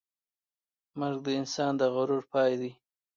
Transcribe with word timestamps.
مرګ 0.99 1.19
د 1.25 1.27
انسان 1.39 1.71
د 1.77 1.81
غرور 1.93 2.23
پای 2.31 2.51
دی. 2.61 2.71